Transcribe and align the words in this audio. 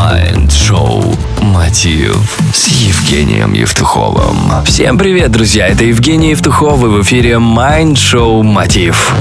Mind-шоу 0.00 1.14
«Мотив» 1.42 2.38
с 2.54 2.68
Евгением 2.68 3.52
Евтуховым. 3.52 4.64
Всем 4.64 4.96
привет, 4.96 5.30
друзья! 5.30 5.66
Это 5.66 5.84
Евгений 5.84 6.30
Евтухов 6.30 6.82
и 6.82 6.86
в 6.86 7.02
эфире 7.02 7.38
Mind-шоу 7.38 8.42
«Мотив». 8.42 9.12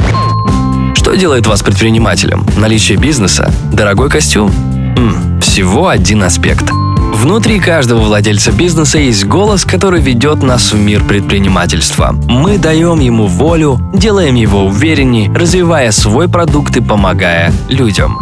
Что 0.95 1.15
делает 1.15 1.47
вас 1.47 1.63
предпринимателем? 1.63 2.45
Наличие 2.55 2.97
бизнеса? 2.97 3.51
Дорогой 3.73 4.09
костюм? 4.09 4.53
М, 4.95 5.41
всего 5.41 5.89
один 5.89 6.23
аспект. 6.23 6.71
Внутри 7.19 7.59
каждого 7.59 7.99
владельца 7.99 8.53
бизнеса 8.53 8.97
есть 8.97 9.25
голос, 9.25 9.65
который 9.65 9.99
ведет 9.99 10.41
нас 10.41 10.71
в 10.71 10.79
мир 10.79 11.03
предпринимательства. 11.03 12.13
Мы 12.13 12.57
даем 12.57 13.01
ему 13.01 13.27
волю, 13.27 13.77
делаем 13.93 14.35
его 14.35 14.63
увереннее, 14.63 15.29
развивая 15.29 15.91
свой 15.91 16.29
продукт 16.29 16.77
и 16.77 16.81
помогая 16.81 17.51
людям. 17.67 18.17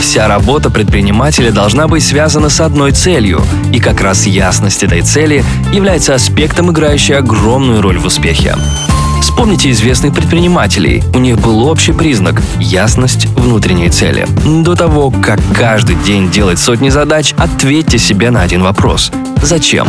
Вся 0.00 0.26
работа 0.26 0.70
предпринимателя 0.70 1.52
должна 1.52 1.86
быть 1.86 2.02
связана 2.02 2.48
с 2.48 2.60
одной 2.60 2.90
целью, 2.90 3.42
и 3.72 3.78
как 3.78 4.00
раз 4.00 4.26
ясность 4.26 4.82
этой 4.82 5.02
цели 5.02 5.44
является 5.72 6.12
аспектом, 6.12 6.72
играющим 6.72 7.18
огромную 7.18 7.80
роль 7.80 7.98
в 7.98 8.06
успехе. 8.06 8.56
Вспомните 9.40 9.70
известных 9.70 10.12
предпринимателей. 10.12 11.02
У 11.14 11.18
них 11.18 11.38
был 11.38 11.66
общий 11.66 11.92
признак– 11.92 12.42
ясность 12.60 13.24
внутренней 13.24 13.88
цели. 13.88 14.26
До 14.44 14.74
того, 14.74 15.10
как 15.10 15.40
каждый 15.54 15.96
день 15.96 16.30
делать 16.30 16.58
сотни 16.58 16.90
задач, 16.90 17.32
ответьте 17.38 17.96
себе 17.96 18.30
на 18.30 18.42
один 18.42 18.62
вопрос. 18.62 19.10
Зачем? 19.42 19.88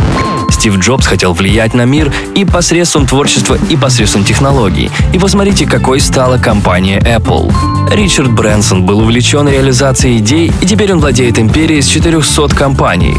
Стив 0.50 0.78
Джобс 0.78 1.06
хотел 1.06 1.34
влиять 1.34 1.74
на 1.74 1.84
мир 1.84 2.10
и 2.34 2.46
посредством 2.46 3.06
творчества, 3.06 3.58
и 3.68 3.76
посредством 3.76 4.24
технологий. 4.24 4.90
И 5.12 5.18
посмотрите, 5.18 5.66
какой 5.66 6.00
стала 6.00 6.38
компания 6.38 6.98
Apple. 7.00 7.52
Ричард 7.94 8.32
Брэнсон 8.32 8.86
был 8.86 9.00
увлечен 9.00 9.46
реализацией 9.46 10.16
идей, 10.20 10.50
и 10.62 10.66
теперь 10.66 10.94
он 10.94 11.00
владеет 11.00 11.38
империей 11.38 11.80
из 11.80 11.86
400 11.88 12.48
компаний. 12.54 13.14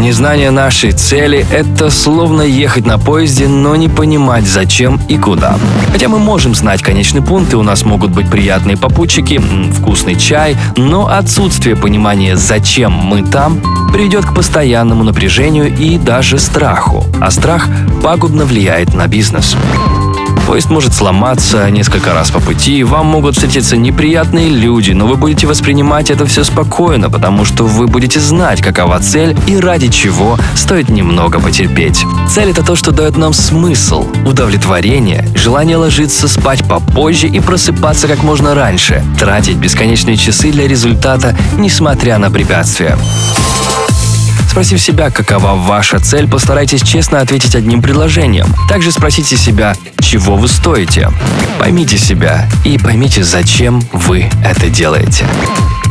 Незнание 0.00 0.50
нашей 0.50 0.92
цели– 0.92 1.46
это 1.52 1.90
словно 1.90 2.40
ехать 2.40 2.86
на 2.86 2.98
поезде, 2.98 3.46
но 3.46 3.76
не 3.76 3.90
понимать 3.90 4.46
зачем 4.46 4.98
и 5.08 5.18
куда. 5.18 5.58
Хотя 5.92 6.08
мы 6.08 6.18
можем 6.18 6.54
знать 6.54 6.80
конечный 6.80 7.20
пункт, 7.20 7.52
и 7.52 7.56
у 7.56 7.62
нас 7.62 7.84
могут 7.84 8.10
быть 8.10 8.30
приятные 8.30 8.78
попутчики, 8.78 9.38
вкусный 9.74 10.16
чай, 10.16 10.56
но 10.78 11.06
отсутствие 11.06 11.76
понимания, 11.76 12.34
зачем 12.38 12.92
мы 12.92 13.22
там, 13.22 13.60
приведет 13.92 14.24
к 14.24 14.34
постоянному 14.34 15.04
напряжению 15.04 15.76
и 15.76 15.98
даже 15.98 16.38
страху. 16.38 17.04
А 17.20 17.30
страх 17.30 17.68
пагубно 18.02 18.46
влияет 18.46 18.94
на 18.94 19.06
бизнес. 19.06 19.54
Поезд 20.50 20.68
может 20.68 20.92
сломаться 20.92 21.70
несколько 21.70 22.12
раз 22.12 22.32
по 22.32 22.40
пути, 22.40 22.82
вам 22.82 23.06
могут 23.06 23.36
встретиться 23.36 23.76
неприятные 23.76 24.48
люди, 24.48 24.90
но 24.90 25.06
вы 25.06 25.14
будете 25.14 25.46
воспринимать 25.46 26.10
это 26.10 26.26
все 26.26 26.42
спокойно, 26.42 27.08
потому 27.08 27.44
что 27.44 27.62
вы 27.62 27.86
будете 27.86 28.18
знать, 28.18 28.60
какова 28.60 28.98
цель 28.98 29.38
и 29.46 29.56
ради 29.56 29.86
чего 29.86 30.36
стоит 30.56 30.88
немного 30.88 31.38
потерпеть. 31.38 32.04
Цель— 32.28 32.50
это 32.50 32.64
то, 32.64 32.74
что 32.74 32.90
дает 32.90 33.16
нам 33.16 33.32
смысл, 33.32 34.08
удовлетворение, 34.26 35.24
желание 35.36 35.76
ложиться 35.76 36.26
спать 36.26 36.68
попозже 36.68 37.28
и 37.28 37.38
просыпаться 37.38 38.08
как 38.08 38.24
можно 38.24 38.52
раньше, 38.52 39.04
тратить 39.20 39.56
бесконечные 39.56 40.16
часы 40.16 40.50
для 40.50 40.66
результата, 40.66 41.36
несмотря 41.58 42.18
на 42.18 42.28
препятствия. 42.28 42.98
Спросив 44.50 44.80
себя, 44.80 45.10
какова 45.10 45.54
ваша 45.54 46.00
цель, 46.00 46.28
постарайтесь 46.28 46.82
честно 46.82 47.20
ответить 47.20 47.54
одним 47.54 47.80
предложением. 47.80 48.46
Также 48.68 48.90
спросите 48.90 49.36
себя, 49.36 49.76
чего 50.00 50.34
вы 50.34 50.48
стоите. 50.48 51.08
Поймите 51.60 51.96
себя 51.96 52.48
и 52.64 52.76
поймите, 52.76 53.22
зачем 53.22 53.80
вы 53.92 54.28
это 54.44 54.68
делаете. 54.68 55.24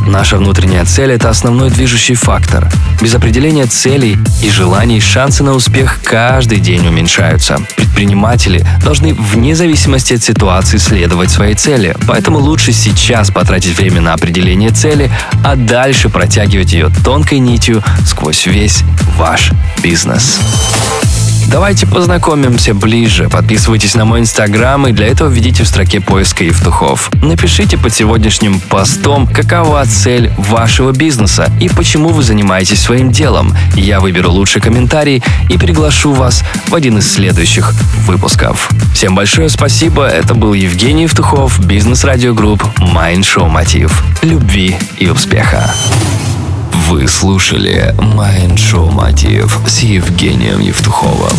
Наша 0.06 0.36
внутренняя 0.38 0.84
цель– 0.84 1.10
это 1.12 1.30
основной 1.30 1.70
движущий 1.70 2.14
фактор. 2.14 2.68
Без 3.00 3.14
определения 3.14 3.66
целей 3.66 4.18
и 4.42 4.50
желаний 4.50 5.00
шансы 5.00 5.42
на 5.44 5.52
успех 5.52 5.98
каждый 6.02 6.58
день 6.58 6.86
уменьшаются. 6.86 7.58
Предприниматели 7.76 8.64
должны 8.82 9.14
вне 9.14 9.54
зависимости 9.54 10.14
от 10.14 10.22
ситуации 10.22 10.78
следовать 10.78 11.30
своей 11.30 11.54
цели. 11.54 11.96
Поэтому 12.06 12.38
лучше 12.38 12.72
сейчас 12.72 13.30
потратить 13.30 13.76
время 13.76 14.00
на 14.00 14.14
определение 14.14 14.70
цели, 14.70 15.10
а 15.44 15.56
дальше 15.56 16.08
протягивать 16.08 16.72
ее 16.72 16.90
тонкой 17.04 17.38
нитью 17.38 17.82
сквозь 18.06 18.46
весь 18.46 18.82
ваш 19.16 19.52
бизнес. 19.82 20.40
Давайте 21.50 21.84
познакомимся 21.84 22.74
ближе. 22.74 23.28
Подписывайтесь 23.28 23.96
на 23.96 24.04
мой 24.04 24.20
инстаграм 24.20 24.86
и 24.86 24.92
для 24.92 25.08
этого 25.08 25.28
введите 25.28 25.64
в 25.64 25.68
строке 25.68 26.00
поиска 26.00 26.44
Евтухов. 26.44 27.10
Напишите 27.22 27.76
под 27.76 27.92
сегодняшним 27.92 28.60
постом, 28.60 29.26
какова 29.26 29.84
цель 29.84 30.30
вашего 30.38 30.92
бизнеса 30.92 31.50
и 31.60 31.68
почему 31.68 32.10
вы 32.10 32.22
занимаетесь 32.22 32.80
своим 32.80 33.10
делом. 33.10 33.52
Я 33.74 33.98
выберу 33.98 34.30
лучший 34.30 34.62
комментарий 34.62 35.24
и 35.48 35.58
приглашу 35.58 36.12
вас 36.12 36.44
в 36.68 36.74
один 36.74 36.98
из 36.98 37.10
следующих 37.10 37.72
выпусков. 38.06 38.70
Всем 38.94 39.16
большое 39.16 39.48
спасибо. 39.48 40.06
Это 40.06 40.34
был 40.34 40.52
Евгений 40.52 41.02
Евтухов, 41.02 41.58
бизнес 41.66 42.04
радиогрупп 42.04 42.62
Mind 42.78 43.22
Show 43.22 43.48
Мотив. 43.48 44.04
Любви 44.22 44.76
и 44.98 45.08
успеха. 45.08 45.74
Вы 46.72 47.08
слушали 47.08 47.94
Mind 47.98 48.56
Show 48.56 48.90
Мотив 48.90 49.58
с 49.66 49.80
Евгением 49.80 50.60
Евтуховым. 50.60 51.36